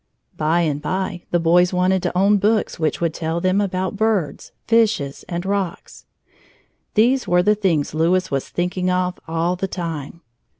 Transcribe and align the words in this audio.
By 0.35 0.61
and 0.61 0.81
by 0.81 1.25
the 1.29 1.39
boys 1.39 1.71
wanted 1.73 2.01
to 2.01 2.17
own 2.17 2.39
books 2.39 2.79
which 2.79 2.99
would 3.01 3.13
tell 3.13 3.39
them 3.39 3.61
about 3.61 3.97
birds, 3.97 4.51
fishes, 4.65 5.23
and 5.29 5.45
rocks. 5.45 6.07
These 6.95 7.27
were 7.27 7.43
the 7.43 7.53
things 7.53 7.93
Louis 7.93 8.31
was 8.31 8.49
thinking 8.49 8.89
of 8.89 9.19
all 9.27 9.55
the 9.55 9.67
time. 9.67 10.21